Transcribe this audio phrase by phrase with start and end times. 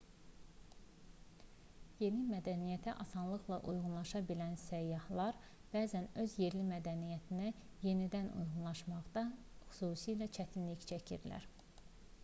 [2.03, 5.37] yeni mədəniyyətə asanlıqla uyğunlaşa bilən səyyahlar
[5.75, 7.53] bəzən öz yerli mədəniyyətlərinə
[7.91, 9.25] yenidən uyğunlaşmaqda
[9.77, 11.49] xüsusilə çətinlik çəkirlər